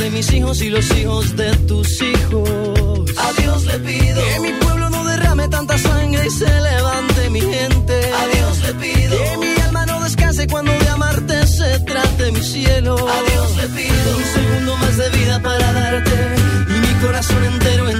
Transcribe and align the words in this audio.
de 0.00 0.10
mis 0.10 0.32
hijos 0.32 0.62
y 0.62 0.70
los 0.70 0.90
hijos 0.96 1.36
de 1.36 1.54
tus 1.68 2.00
hijos. 2.00 3.10
A 3.18 3.32
Dios 3.40 3.64
le 3.66 3.78
pido 3.80 4.22
que 4.22 4.40
mi 4.40 4.52
pueblo 4.58 4.88
no 4.88 5.04
derrame 5.04 5.46
tanta 5.48 5.76
sangre 5.76 6.26
y 6.26 6.30
se 6.30 6.48
levante 6.48 7.30
mi 7.30 7.40
gente. 7.40 7.94
A 8.14 8.26
Dios 8.34 8.58
le 8.66 8.74
pido 8.74 9.16
que 9.18 9.36
mi 9.36 9.60
alma 9.60 9.84
no 9.86 10.02
descanse 10.02 10.46
cuando 10.46 10.72
de 10.72 10.88
amarte 10.88 11.46
se 11.46 11.78
trate 11.80 12.32
mi 12.32 12.40
cielo. 12.40 12.94
A 12.96 13.30
Dios 13.30 13.56
le 13.58 13.66
pido 13.68 14.16
un 14.16 14.24
segundo 14.24 14.76
más 14.78 14.96
de 14.96 15.08
vida 15.10 15.40
para 15.42 15.72
darte 15.72 16.18
y 16.68 16.80
mi 16.86 16.94
corazón 17.02 17.44
entero 17.44 17.82
entregarte. 17.90 17.99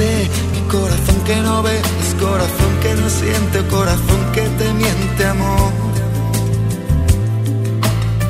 Mi 0.00 0.60
corazón 0.70 1.20
que 1.26 1.36
no 1.36 1.62
ve 1.62 1.76
es 1.78 2.14
corazón 2.14 2.72
que 2.82 2.94
no 2.94 3.10
siente, 3.10 3.58
corazón 3.68 4.20
que 4.32 4.40
te 4.40 4.72
miente, 4.72 5.26
amor. 5.26 5.72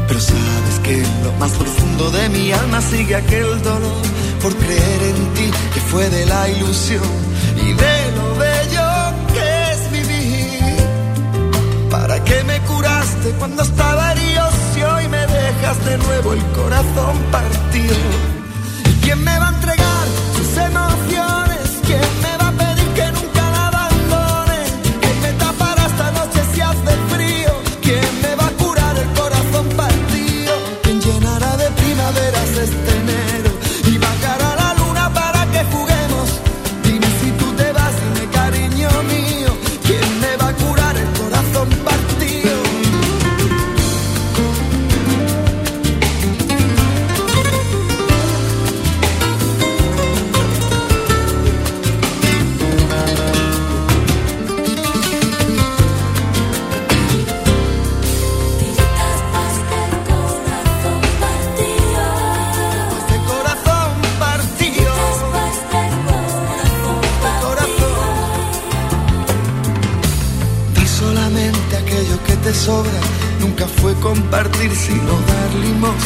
Pero 0.09 0.21
sabes 0.21 0.77
que 0.83 0.95
en 1.05 1.25
lo 1.25 1.33
más 1.35 1.53
profundo 1.53 2.11
de 2.11 2.29
mi 2.31 2.51
alma 2.53 2.81
sigue 2.81 3.15
aquel 3.15 3.63
dolor 3.63 4.03
por 4.43 4.53
creer 4.57 5.03
en 5.15 5.35
ti 5.35 5.51
que 5.75 5.81
fue 5.81 6.11
de 6.11 6.27
la 6.27 6.49
ilusión 6.49 7.13
y 7.57 7.73
de 7.73 7.97
lo 8.17 8.35
bello 8.37 8.89
que 9.35 9.73
es 9.73 9.93
vivir. 9.93 10.77
¿Para 11.89 12.25
qué 12.25 12.43
me 12.45 12.59
curaste 12.63 13.31
cuando 13.39 13.63
estaba 13.63 14.13
herido 14.13 14.49
si 14.75 14.83
hoy 14.83 15.07
me 15.09 15.25
dejas 15.25 15.85
de 15.85 15.99
nuevo 15.99 16.33
el 16.33 16.43
corazón 16.61 17.17
partido? 17.31 17.97
¿Y 18.91 18.93
quién 19.05 19.23
me 19.23 19.39
va 19.39 19.51
a 19.51 19.55
entregar 19.55 20.07
sus 20.37 20.57
emociones? 20.57 21.40
que 21.91 21.97
me 22.23 22.40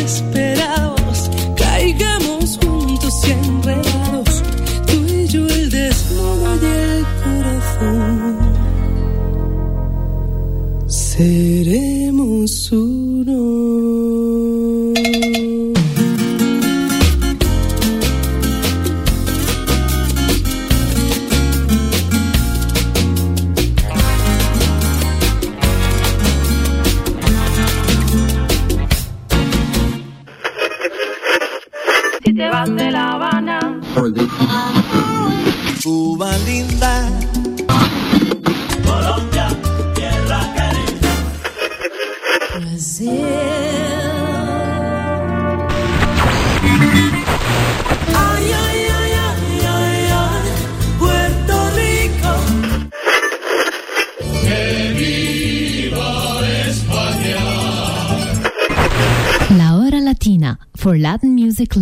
despair. 0.00 0.49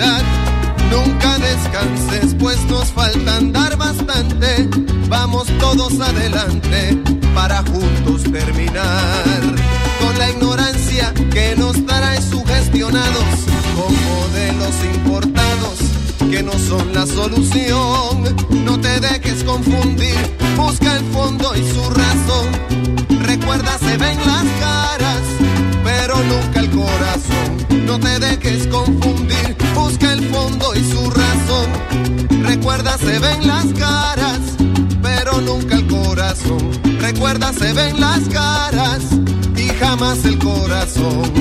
Nunca 0.00 1.38
descanses, 1.38 2.34
pues 2.38 2.58
nos 2.64 2.86
falta 2.86 3.36
andar 3.36 3.76
bastante. 3.76 4.68
Vamos 5.08 5.46
todos 5.58 6.00
adelante 6.00 6.98
para 7.34 7.58
juntos 7.58 8.22
terminar 8.22 9.34
con 10.00 10.18
la 10.18 10.30
ignorancia 10.30 11.12
que 11.30 11.54
nos 11.56 11.84
trae 11.84 12.20
sugestionados 12.22 13.24
con 13.76 13.94
modelos 14.04 14.74
importados 14.94 15.78
que 16.30 16.42
no 16.42 16.52
son 16.52 16.94
la 16.94 17.06
solución. 17.06 18.36
No 18.64 18.80
te 18.80 19.00
dejes 19.00 19.44
confundir, 19.44 20.16
busca 20.56 20.96
el 20.96 21.04
fondo 21.12 21.54
y 21.54 21.72
su 21.72 21.90
razón. 21.90 23.22
Recuerda, 23.22 23.76
se 23.78 23.98
ven 23.98 24.16
las 24.24 24.44
caras, 24.60 25.20
pero 25.84 26.16
nunca 26.24 26.60
el 26.60 26.70
corazón. 26.70 27.49
No 27.90 27.98
te 27.98 28.20
dejes 28.20 28.68
confundir, 28.68 29.56
busca 29.74 30.12
el 30.12 30.24
fondo 30.28 30.72
y 30.76 30.92
su 30.92 31.10
razón. 31.10 32.44
Recuerda, 32.44 32.96
se 32.96 33.18
ven 33.18 33.44
las 33.48 33.66
caras, 33.72 34.38
pero 35.02 35.40
nunca 35.40 35.74
el 35.74 35.88
corazón. 35.88 36.70
Recuerda, 37.00 37.52
se 37.52 37.72
ven 37.72 37.98
las 37.98 38.20
caras 38.28 39.02
y 39.56 39.66
jamás 39.70 40.24
el 40.24 40.38
corazón. 40.38 41.32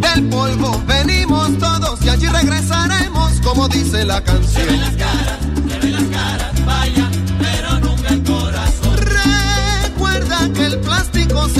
Del 0.00 0.28
polvo 0.30 0.82
venimos 0.86 1.58
todos 1.58 2.02
y 2.06 2.08
allí 2.08 2.26
regresaremos, 2.26 3.32
como 3.44 3.68
dice 3.68 4.06
la 4.06 4.24
canción. 4.24 4.50
Se 4.50 4.64
ven 4.64 4.80
las 4.80 4.96
caras, 4.96 5.38
se 5.68 5.78
ven 5.78 5.92
las 5.92 6.04
caras, 6.04 6.64
vaya, 6.64 7.10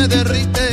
se 0.00 0.08
derrite 0.08 0.69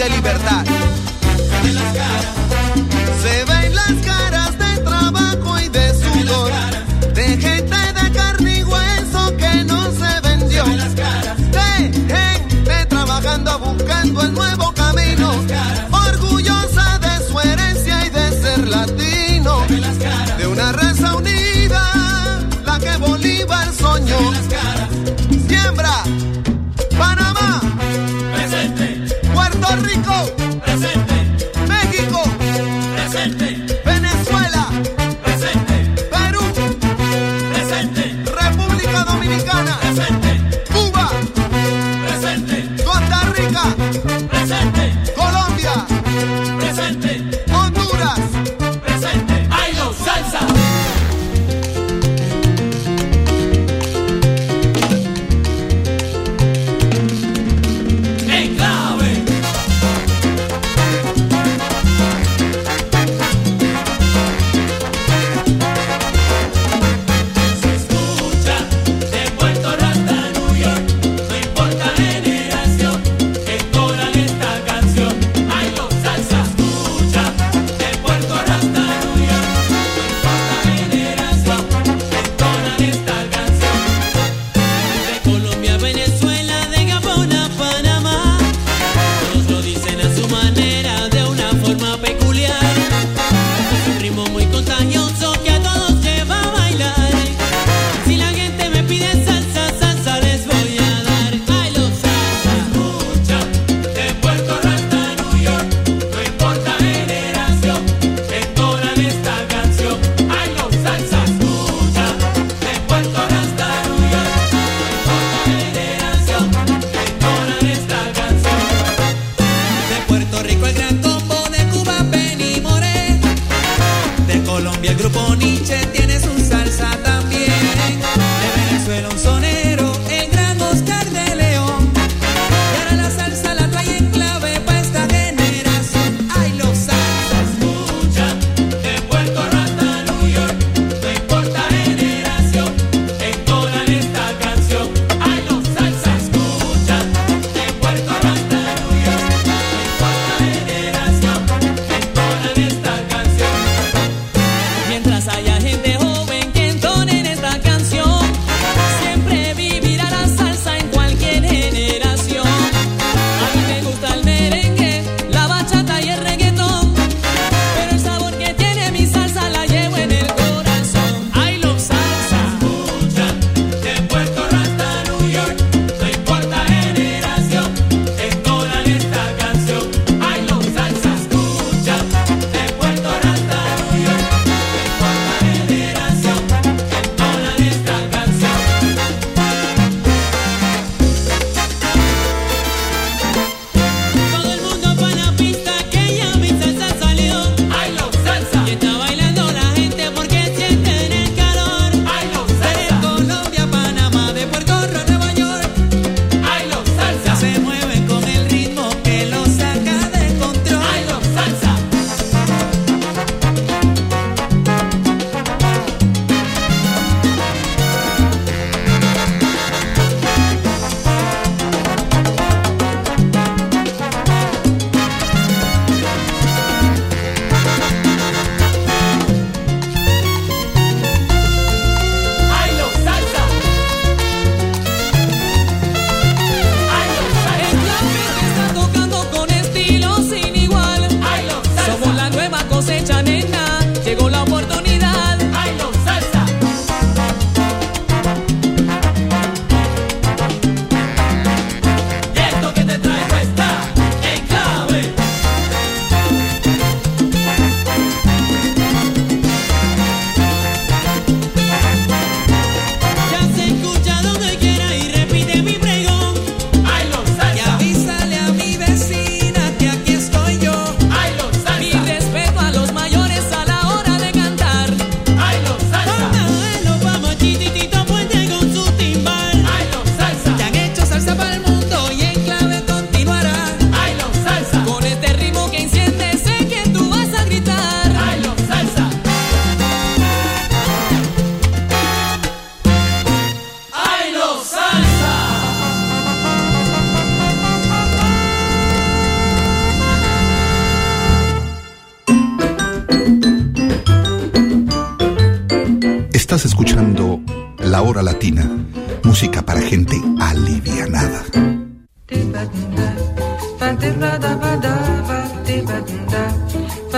de 0.00 0.08
libertad. 0.08 0.64
Se 3.22 3.44
ven 3.44 3.74
las 3.74 3.92
caras 4.02 4.58
de 4.58 4.78
trabajo 4.78 5.60
y 5.60 5.68
de 5.68 5.94
sudor, 5.94 6.50
de 7.12 7.24
gente 7.36 7.76
de 7.98 8.12
carne 8.12 8.60
y 8.60 8.64
hueso 8.64 9.36
que 9.36 9.64
no 9.64 9.92
se 9.92 10.20
vendió, 10.22 10.64
de 10.64 11.92
gente 12.14 12.86
trabajando 12.88 13.58
buscando 13.58 14.22
el 14.22 14.32
nuevo 14.32 14.72
camino, 14.72 15.32
orgullosa 15.90 16.98
de 16.98 17.28
su 17.28 17.38
herencia 17.38 18.06
y 18.06 18.08
de 18.08 18.40
ser 18.40 18.68
latino, 18.68 19.66
de 20.38 20.46
una 20.46 20.72
raza 20.72 21.14
unida, 21.14 22.40
la 22.64 22.78
que 22.78 22.96
Bolívar 22.96 23.70
soñó. 23.74 24.69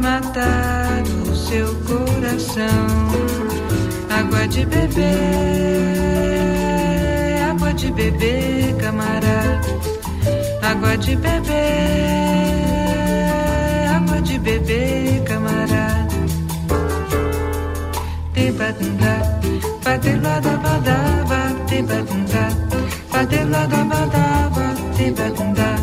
matar 0.00 1.02
o 1.30 1.34
seu 1.34 1.74
coração. 1.86 2.66
Água 4.08 4.46
de 4.48 4.64
beber, 4.66 5.04
água 7.50 7.72
de 7.74 7.92
beber, 7.92 8.76
camarada. 8.76 9.60
Água 10.62 10.96
de 10.96 11.16
beber, 11.16 11.56
água 13.96 14.20
de 14.22 14.38
beber, 14.38 15.22
camarada. 15.24 16.08
Te 18.34 18.52
batunda, 18.52 19.40
bate 19.84 20.14
lá 20.16 20.40
tibagunda, 21.80 22.50
fadela 23.08 23.66
da 23.66 23.84
madaba, 23.84 24.74
tibagunda. 24.96 25.79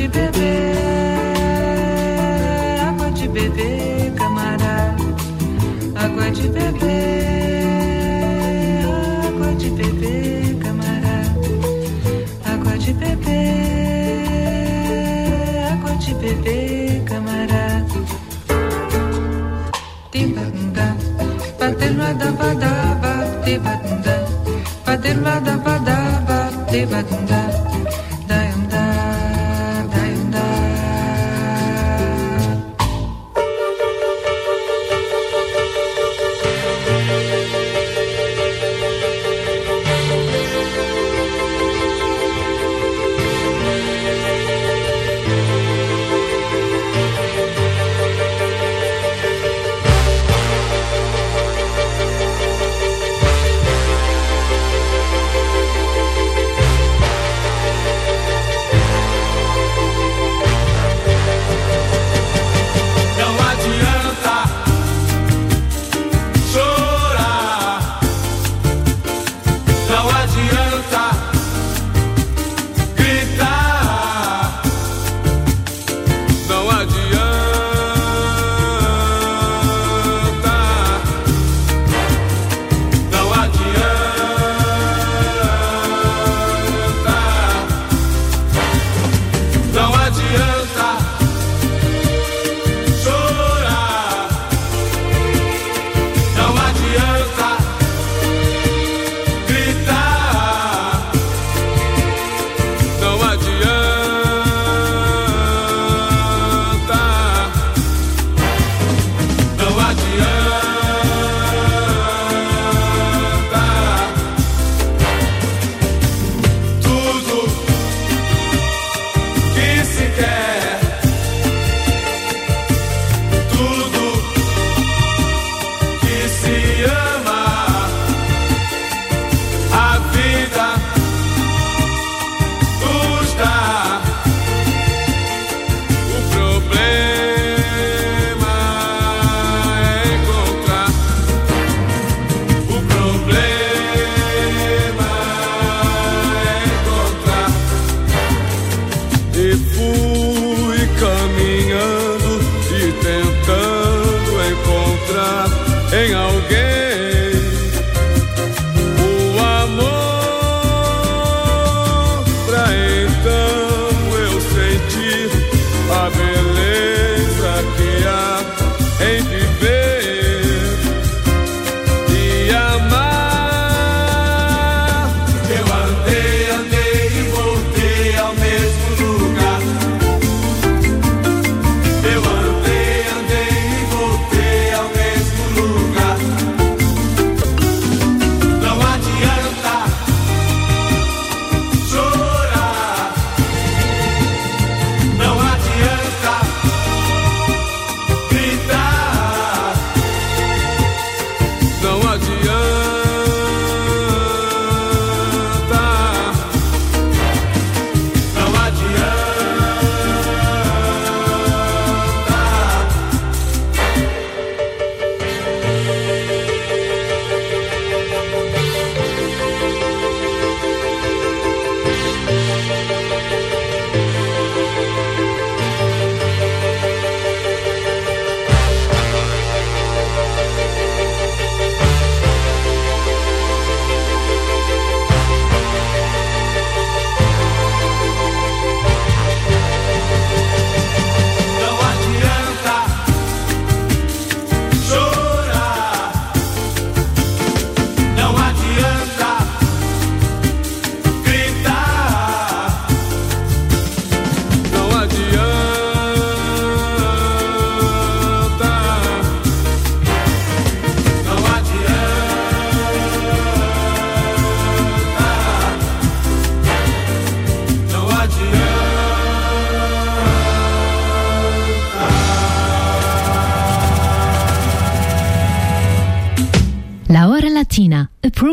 de 0.00 0.08
bebê, 0.08 0.72
água 2.88 3.10
de 3.12 3.28
bebê, 3.28 4.12
camarada. 4.16 5.04
Água 5.94 6.30
de 6.30 6.48
bebê, 6.48 7.00
água 9.28 9.54
de 9.56 9.70
bebê, 9.70 10.56
camarada. 10.62 11.48
Água 12.50 12.78
de 12.78 12.92
bebê, 12.94 13.40
água 15.70 15.94
de 15.96 16.14
bebê, 16.14 17.02
camará. 17.04 17.84
Timbanda, 20.10 20.96
paterna 21.58 22.14
da 22.14 22.30
badaba, 22.32 23.14
tibanda. 23.44 24.16
Paterna 24.82 25.40
da 25.40 25.56
badaba, 25.58 26.50
tibanda. 26.70 27.49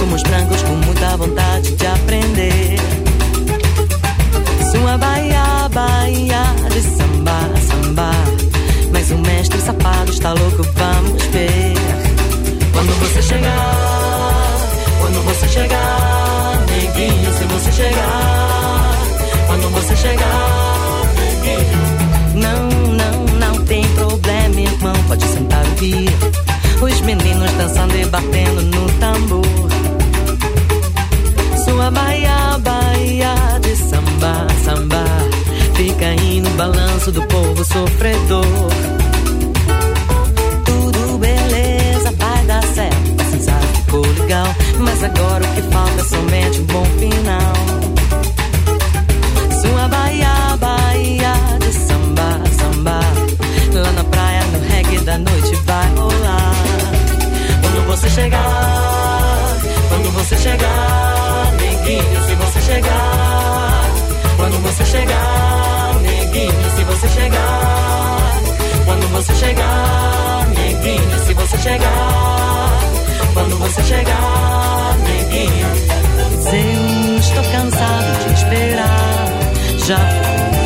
Somos 0.00 0.22
brancos 0.22 0.62
com 0.62 0.72
muita 0.76 1.14
vontade 1.18 1.76
de 1.76 1.86
aprender. 1.86 2.76
Sua 4.72 4.96
Bahia, 4.96 5.68
Bahia 5.70 6.42
de 6.72 6.80
samba, 6.80 7.38
samba. 7.68 8.10
Mas 8.94 9.10
o 9.10 9.18
mestre 9.18 9.60
safado 9.60 10.10
está 10.10 10.32
louco, 10.32 10.62
vamos 10.62 11.22
ver. 11.24 11.74
Quando 12.72 12.98
você 12.98 13.20
chegar, 13.20 14.68
quando 15.02 15.22
você 15.26 15.48
chegar, 15.48 16.58
neguinho, 16.70 17.32
se 17.34 17.44
você 17.44 17.72
chegar, 17.72 18.94
quando 19.48 19.70
você 19.74 19.96
chegar, 19.96 21.02
neguinho. 21.18 22.40
Não, 22.40 22.68
não, 22.96 23.38
não 23.38 23.64
tem 23.66 23.84
problema, 23.88 24.60
irmão. 24.62 24.94
Pode 25.08 25.24
sentar 25.26 25.62
o 25.62 25.74
dia. 25.74 26.10
Os 26.80 27.00
meninos 27.02 27.52
dançando 27.52 27.94
e 27.98 28.06
batendo 28.06 28.62
no 28.62 28.90
tambor. 28.98 29.69
Sua 31.80 31.90
Bahia, 31.92 32.58
Bahia 32.58 33.34
de 33.62 33.74
samba, 33.74 34.46
samba. 34.62 35.02
Fica 35.74 36.08
aí 36.08 36.42
no 36.42 36.50
balanço 36.50 37.10
do 37.10 37.22
povo 37.22 37.64
sofredor. 37.64 38.44
Tudo 40.66 41.18
beleza, 41.18 42.12
vai 42.18 42.44
dar 42.44 42.62
certo. 42.64 43.24
Sensato, 43.30 43.66
ficou 43.66 44.06
legal. 44.06 44.54
Mas 44.78 45.02
agora 45.02 45.42
o 45.42 45.54
que 45.54 45.62
falta 45.72 46.00
é 46.02 46.04
somente 46.04 46.60
um 46.60 46.64
bom 46.66 46.84
final. 46.98 47.54
Sua 49.62 49.88
Bahia, 49.88 50.56
Bahia 50.58 51.32
de 51.60 51.72
samba, 51.72 52.42
samba. 52.58 53.00
Lá 53.72 53.92
na 53.92 54.04
praia, 54.04 54.42
no 54.52 54.68
reggae 54.68 54.98
da 54.98 55.16
noite 55.16 55.54
vai 55.64 55.88
rolar. 55.94 56.54
Quando 57.62 57.86
você 57.86 58.10
chegar, 58.10 59.19
quando 60.00 60.12
você 60.12 60.38
chegar, 60.38 61.52
neguinho, 61.60 62.24
se 62.24 62.34
você 62.34 62.60
chegar. 62.62 63.84
Quando 64.38 64.62
você 64.62 64.84
chegar, 64.86 65.94
neguinho, 66.00 66.70
se 66.74 66.84
você 66.84 67.08
chegar. 67.08 68.42
Quando 68.86 69.08
você 69.08 69.34
chegar, 69.34 70.48
neguinho, 70.56 71.26
se 71.26 71.34
você 71.34 71.58
chegar. 71.58 72.80
Quando 73.34 73.58
você 73.58 73.82
chegar, 73.82 74.96
neguinho. 75.00 75.68
Eu 76.46 77.18
estou 77.18 77.44
cansado 77.52 78.24
de 78.24 78.32
esperar. 78.32 79.26
Já 79.86 79.98
fui 79.98 80.59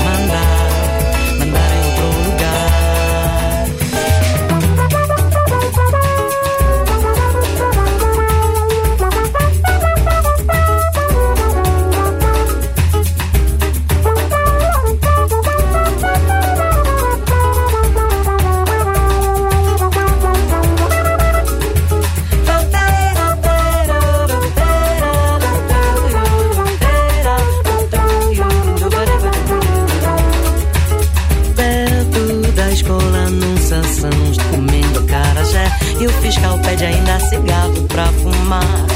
pede 36.85 36.87
ainda 36.87 37.21
cigarro 37.21 37.83
pra 37.89 38.07
fumar. 38.07 38.87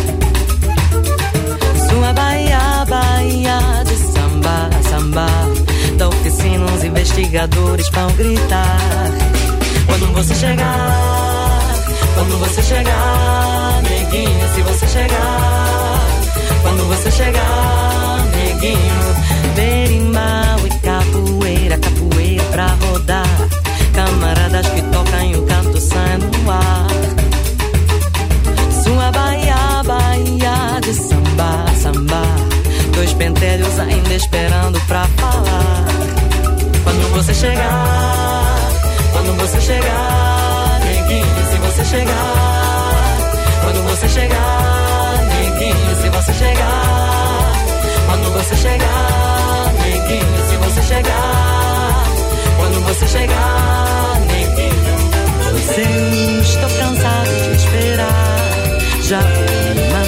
Sua 1.89 2.13
Bahia, 2.13 2.85
Bahia 2.89 3.59
de 3.85 3.97
samba, 3.97 4.71
samba. 4.89 5.27
Da 5.97 6.09
oficina 6.09 6.65
os 6.67 6.85
investigadores 6.85 7.89
vão 7.91 8.11
gritar. 8.13 8.79
Quando 9.87 10.13
você 10.13 10.35
chegar, 10.35 11.61
quando 12.15 12.39
você 12.39 12.63
chegar, 12.63 13.83
neguinho, 13.83 14.55
se 14.55 14.63
você 14.63 14.87
chegar, 14.87 16.07
quando 16.63 16.89
você 16.89 17.11
chegar, 17.11 18.25
neguinho, 18.37 19.15
berimbau 19.57 20.67
e 20.67 20.79
capoeira, 20.81 21.79
capoeira 21.79 22.45
pra 22.51 22.67
rodar. 22.67 23.49
Camaradas 23.95 24.69
que 24.69 24.83
tocam 24.83 25.25
e 25.25 25.37
o 25.37 25.43
canto 25.47 25.81
sai 25.81 26.19
no 26.19 26.51
ar. 26.51 27.18
Dois 33.29 33.41
pentelhos 33.41 33.79
ainda 33.79 34.15
esperando 34.15 34.81
pra 34.87 35.05
falar. 35.19 35.85
Quando 36.83 37.13
você 37.13 37.35
chegar, 37.35 38.71
quando 39.13 39.37
você 39.39 39.61
chegar, 39.61 40.81
neguinho, 40.81 41.27
se 41.51 41.59
você 41.59 41.85
chegar. 41.85 43.19
Quando 43.63 43.83
você 43.91 44.09
chegar, 44.09 45.27
neguinho, 45.29 45.97
se 46.01 46.09
você 46.09 46.33
chegar. 46.33 47.53
Quando 48.07 48.33
você 48.33 48.57
chegar, 48.57 49.75
neguinho, 49.83 50.49
se 50.49 50.57
você 50.57 50.83
chegar. 50.83 52.05
Quando 52.57 52.81
você 52.87 53.07
chegar, 53.09 54.21
neguinho. 54.27 54.79
Sei, 55.75 56.41
estou 56.41 56.71
cansado 56.71 57.31
de 57.43 57.57
esperar. 57.57 58.49
Já 59.03 59.21
vou 59.21 59.75
me 59.75 60.08